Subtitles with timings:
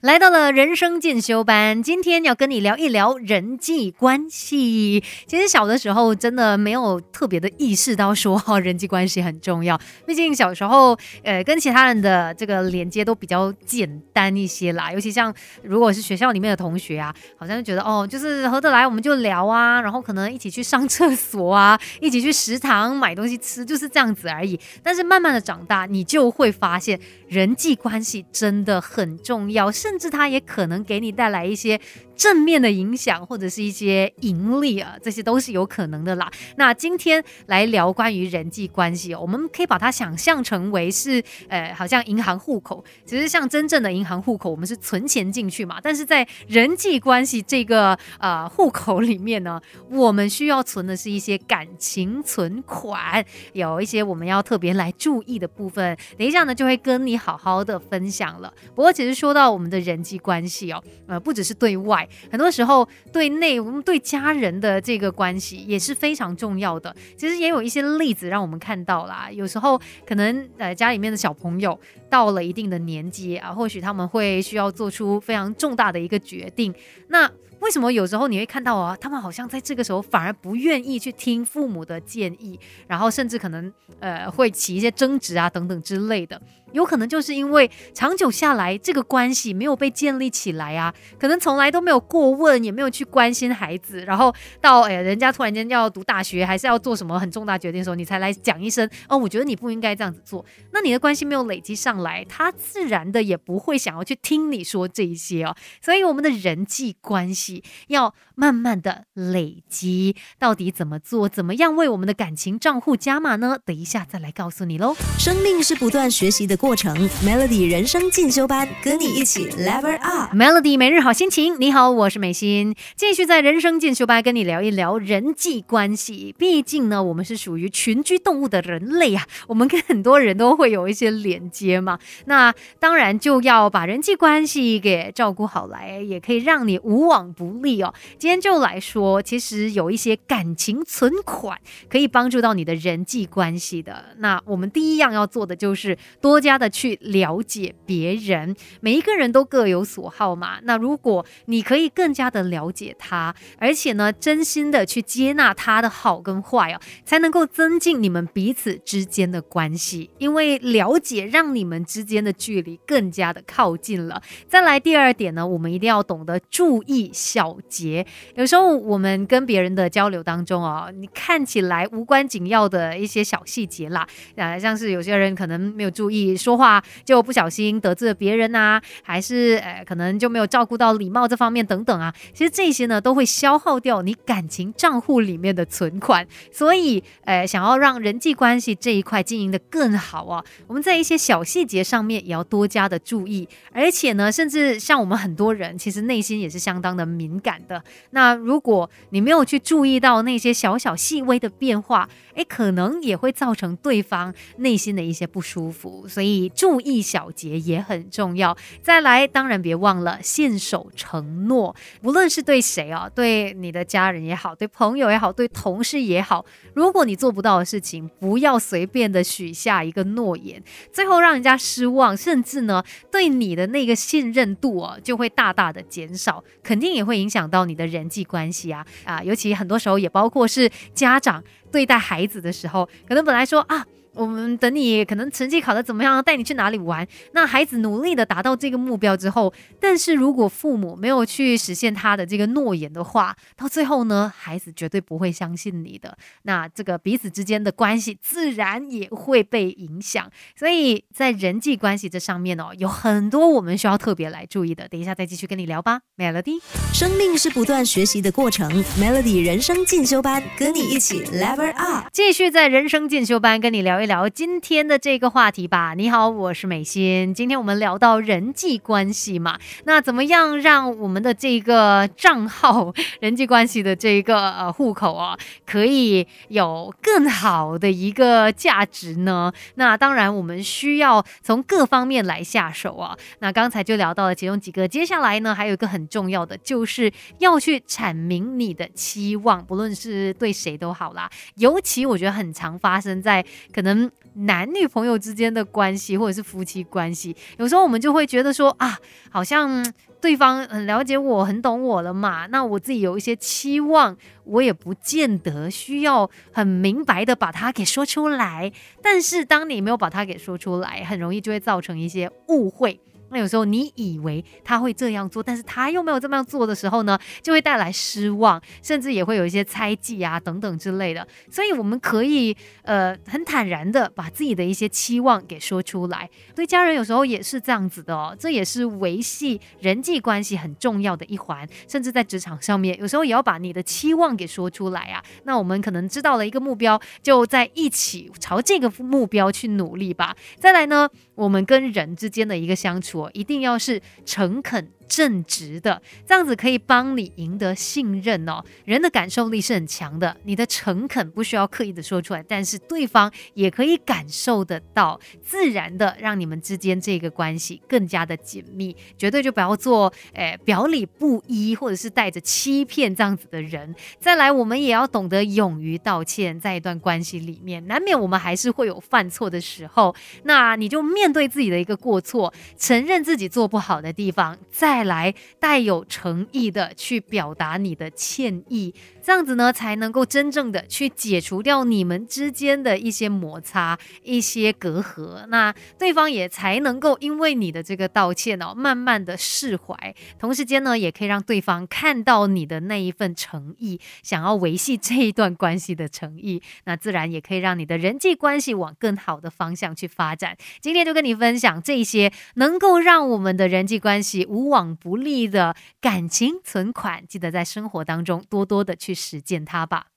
[0.00, 5.02] 来到了人生进修班，今天要跟你聊一聊人际关系。
[5.26, 14.92] 其实小的时候真的没有特别的意识到说哈人际关系很重要，毕竟小时候呃跟其他人的这个连接都比较简单一些啦。
[14.92, 24.60] 尤其像如果是学校里面的同学啊，好像就觉得哦就是合得来我们就聊啊，然后可能一起去上厕所啊，一起去食堂买东西吃，就是这样子而已。
[24.82, 31.78] 但是慢慢的长大，你就会发现人际关系真的很重要，甚至它也可能给你带来一些。
[32.16, 36.30] 正面的影响或者是一些盈利啊，这些都是有可能的啦。
[36.56, 42.84] 那今天来聊关于人际关系哦，我们可以把它想象成为是，呃，好像银行户口。
[43.04, 45.78] 其实像真正的银行户口，我们是存钱进去嘛。
[45.82, 55.96] 但是在人际关系这个呃户口里面呢，我们需要存的是一些感情存款，有一些我们要特别来注意的部分。
[56.16, 58.52] 等一下呢，就会跟你好好的分享了。
[58.74, 62.03] 不过其实说到我们的人际关系哦，呃，不只是对外。
[62.30, 66.94] 很多时候，对内我们对家人的这个关系也是非常重要的。
[67.16, 69.28] 其实也有一些例子让我们看到啦。
[69.30, 71.78] 有时候可能呃家里面的小朋友
[72.08, 76.74] 到了一定的年纪啊，或许他们会需要做出非常重大的一个决定。
[77.08, 86.40] 那为什么有时候你会看到啊，他们好像在这个时候反而不愿意去听父母的建议，然后甚至可能呃会起一些争执啊等等之类的。
[86.74, 100.44] 有可能就是因为长久下来，这个关系没有被建立起来啊，可能从来都没有过问，也没有去关心孩子，然后到哎人家突然间要读大学，还是要做什么很重大决定的时候，你才来讲一声哦，我觉得你不应该这样子做。
[100.72, 105.54] 那你的关系没有累积上来，他自然的也不会想要去听你说这一些哦。
[105.80, 113.56] 所以我们的人际关系要慢慢的累积，到底怎么做，怎么样为我们的感情账户加码呢？
[113.64, 114.96] 等一下再来告诉你喽。
[115.20, 116.56] 生命是不断学习的。
[116.64, 120.34] 过程 Melody 人生进修班，跟你一起 Level Up。
[120.34, 126.34] Melody 每日好心情，你好，我是美心，继续在人生进修班跟你聊一聊人际关系。
[126.38, 131.98] 毕竟呢，我们是属于群居动物的人类啊，我们跟很多人都会有一些连接嘛。
[132.24, 137.92] 那当然就要把人际关系给照顾好来，也可以让你无往不利哦。
[138.18, 141.58] 今天就来说，其实有一些感情存款
[141.90, 144.16] 可以帮助到你的人际关系的。
[144.16, 146.53] 那我们第一样要做的就是多加。
[146.54, 150.60] 他的去了解别人，每一个人都各有所好嘛。
[150.62, 160.10] 那如果你可以更加的了解他，而且呢，真心的去接纳他的好跟坏哦，才能够增进你们彼此之间的关系。
[160.18, 164.22] 因为了解让你们之间的距离更加的靠近了。
[164.46, 168.06] 再来第二点呢，我们一定要懂得注意小节。
[168.36, 174.06] 有时候我们跟别人的交流当中哦，你看起来无关紧要的一些小细节啦，
[174.36, 176.33] 啊，像是有些人可能没有注意。
[176.36, 206.23] 说话就不小心得罪了别人呐，还是呃可能就没有照顾到礼貌这方面等等啊，其实这些呢都会消耗掉你感情账户里面的存款，所以呃想要让人际关系这一块经营的更好啊，我们在一些小细节上面也要多加的注意，而且呢，甚至像我们很多人其实内心也是相当的敏感的，那如果你没有去注意到那些小小细微的变化，诶，可能也会造成对方内心的一些不舒服，所以。
[206.24, 208.56] 以注意小节也很重要。
[208.82, 233.86] 再来，当然别忘了信守承诺，无论是对谁啊，对你的家人也好，对朋友也好，对同事也好，如果你做不到的事情，不要随便的许下一个诺言，最后让人家失望，甚至呢，对你的那个信任度啊，就会大大的减少，肯定也会影响到你的人际关系啊啊，尤其很多时候也包括是家长对待孩子的时候，可能本来说啊。
[234.14, 237.06] 我们等你可能成绩考得怎么样，带你去哪里玩？
[237.32, 246.16] 那孩子努力的达到这个目标之后，但是如果父母没有去实现他的这个诺言的话，到最后呢，孩子绝对不会相信你的。
[246.42, 250.30] 那这个彼此之间的关系自然也会被影响。
[250.56, 254.86] 所以在人际关系这上面哦，有很多我们需要特别来注意的。
[254.86, 256.60] 等一下再继续跟你聊吧，Melody。
[256.92, 258.70] 生命是不断学习的过程
[259.00, 264.03] ，Melody 人生进修班跟你一起 Level Up，继续在人生进修班跟你聊。
[264.06, 265.94] 聊今天的这个话题吧。
[265.94, 267.32] 你好，我是美心。
[267.32, 279.52] 今天我们聊到人际关系嘛，那怎么样让我们的这个账号 人际关系的这个呃户口啊，可以有更好的一个价值呢？
[279.76, 283.16] 那当然，我们需要从各方面来下手啊。
[283.38, 291.30] 那刚才就聊到了其中几个，接下来呢，还有一个很重要的，就是要去阐明你的期望，不论是对谁都好啦。
[291.54, 293.93] 尤其我觉得很常发生在可能。
[294.34, 298.98] 男女朋友之间的关系，或者是夫妻关系，有时候我们就会觉得说啊，
[299.30, 299.84] 好像
[300.20, 302.46] 对方很了解我，很懂我了嘛。
[302.46, 308.72] 那我自己有一些期望，我也不见得需要很明白的把它给说出来。
[309.00, 312.98] 但是当你没有把它给说出来，很容易就会造成一些误会。
[313.34, 321.26] 那有时候你以为他会这样做，但是他又没有这么样做的时候呢，就会带来失望，甚至也会有一些猜忌啊等等之类的。
[321.50, 326.30] 所以我们可以呃很坦然的把自己的一些期望给说出来。
[326.54, 331.68] 对家人有时候也是这样子的哦，这也是维系人际关系很重要的一环。
[331.88, 335.20] 甚至在职场上面，有时候也要把你的期望给说出来啊。
[335.42, 340.36] 那我们可能知道了一个目标，就在一起朝这个目标去努力吧。
[340.60, 343.23] 再来呢，我们跟人之间的一个相处。
[343.32, 344.88] 一定要是诚恳。
[345.08, 348.64] 正直的，这样子可以帮你赢得信任哦。
[348.84, 358.96] 人的感受力是很强的，你的诚恳不需要刻意的说出来，但是对方也可以感受得到，自然的让你们之间这个关系更加的紧密。
[359.16, 363.94] 绝对就不要做诶表里不一或者是带着欺骗这样子的人。
[364.18, 370.14] 再来，我们也要懂得勇于道歉，在一段关系里面，难免我们还是会有犯错的时候，
[370.44, 374.93] 那你就面对自己的一个过错，承认自己做不好的地方，再。
[374.94, 378.94] 带来带有诚意的去表达你的歉意，
[379.24, 390.14] 这样子呢才能够真正的去解除掉你们之间的一些摩擦、一些隔阂，那对方也才能够因为你的这个道歉哦，慢慢的释怀。
[390.38, 400.56] 同时间呢，也可以让对方看到你的那一份诚意，想要维系这一段关系的诚意，那自然也可以让你的人际关系往更好的方向去发展。
[400.80, 404.84] 今天就跟你分享这些能够让我们的人际关系无往。
[405.04, 410.13] 不利的感情存款，记得在生活当中多多的去实践它吧。